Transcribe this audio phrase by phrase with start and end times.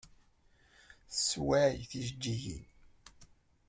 [1.11, 2.65] Tessewway tijeǧǧigin.